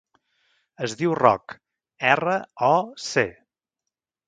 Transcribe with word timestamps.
Es 0.87 0.95
diu 1.01 1.13
Roc: 1.19 1.53
erra, 2.15 2.39
o, 2.71 2.73
ce. 3.11 3.29